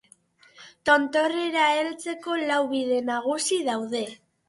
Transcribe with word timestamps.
Tontorrera 0.91 1.69
heltzeko 1.81 2.41
lau 2.49 2.61
bide 2.75 3.01
nagusi 3.15 3.65
daude. 3.73 4.07